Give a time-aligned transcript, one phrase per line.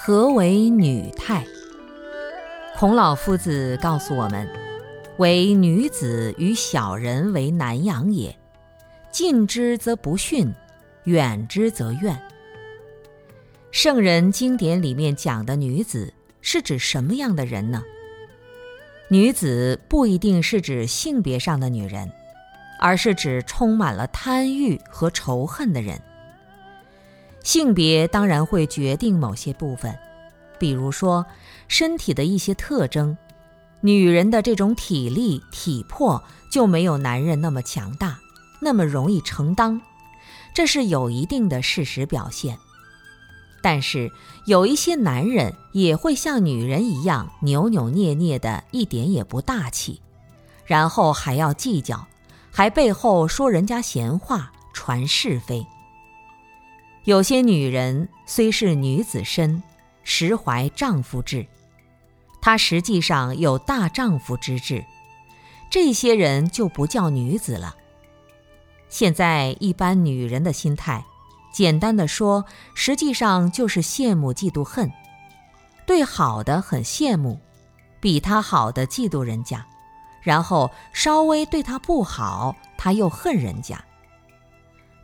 [0.00, 1.44] 何为女态？
[2.76, 4.48] 孔老夫子告诉我们：
[5.16, 8.38] 为女子与小人为难养也。
[9.10, 10.54] 近之则不逊，
[11.02, 12.16] 远之则怨。
[13.72, 17.82] 圣人经典里面讲的女子是指什么样的人呢？
[19.08, 22.08] 女子不一定是指性别上的女人，
[22.78, 26.00] 而是指充满了贪欲和仇恨的人。
[27.48, 29.98] 性别当然会决定某些部分，
[30.58, 31.24] 比如说
[31.66, 33.16] 身体的一些特征，
[33.80, 38.18] 女人的这种体力体魄就没有男人那么强大，
[38.60, 39.80] 那么容易承担，
[40.52, 42.58] 这是有一定的事实表现。
[43.62, 44.12] 但是
[44.44, 50.02] 有一些男人也会像女人一样扭扭捏捏的，一点也不大气，
[50.66, 52.06] 然后还要计较，
[52.50, 55.66] 还背后说人家闲话，传是非。
[57.08, 59.62] 有些女人虽是女子身，
[60.04, 61.46] 实怀丈夫志，
[62.38, 64.84] 她实际上有大丈夫之志，
[65.70, 67.74] 这些人就不叫女子了。
[68.90, 71.02] 现在一般女人的心态。
[71.50, 74.92] 简单的说，实际上就是羡慕、嫉妒、恨，
[75.86, 77.40] 对好的很羡慕，
[78.00, 79.64] 比他好的嫉妒人家，
[80.20, 83.82] 然后稍微对他不好，他又恨人家。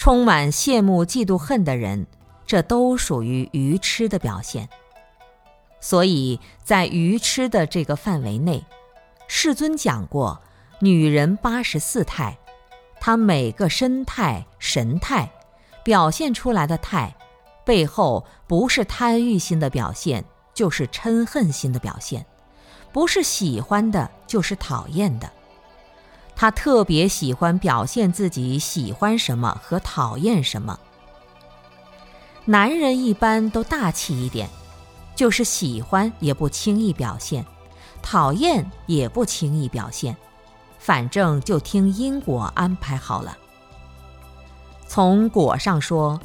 [0.00, 2.06] 充满羡慕、嫉妒、恨的人，
[2.46, 4.66] 这都属于愚痴的表现。
[5.78, 8.64] 所以在愚痴的这个范围内，
[9.28, 10.40] 世尊讲过，
[10.78, 12.38] 女人八十四态，
[12.98, 15.30] 她每个身态、神态。
[15.84, 17.14] 表现出来的态，
[17.66, 22.22] 背后不是贪欲心的表现，就是嗔恨心的表现；
[22.90, 25.30] 不是喜欢的，就是讨厌的。
[26.40, 30.80] 他特别喜欢表现自己喜欢什么和讨厌什么。
[32.46, 34.48] 男人一般都大气一点，
[35.14, 37.44] 就是喜欢也不轻易表现，
[38.00, 40.16] 讨厌也不轻易表现，
[40.78, 43.36] 反正就听因果安排好了。
[44.88, 46.18] 从果上说，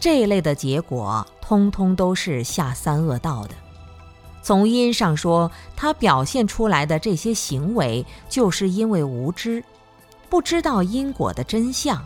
[0.00, 3.54] 这类的结果通通都是下三恶道的；
[4.48, 9.62] 从因上说，他表现出来的这些行为，就是因为无知，
[10.30, 12.02] 不知道因果的真相，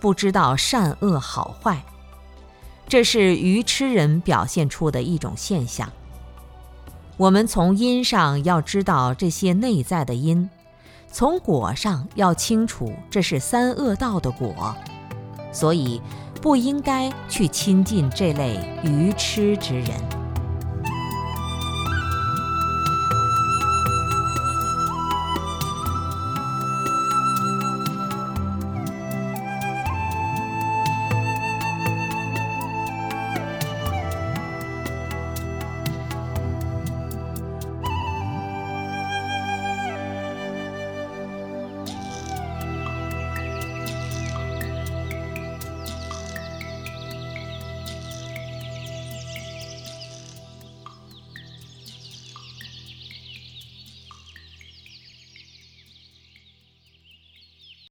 [0.00, 1.80] 不知道善恶好坏，
[2.88, 5.88] 这是愚痴人表现出的一种现象。
[7.16, 10.50] 我们从因上要知道这些内在的因，
[11.12, 14.74] 从果上要清楚这是三恶道的果。
[15.52, 16.02] 所以，
[16.42, 20.15] 不应该去亲近这类愚痴之人。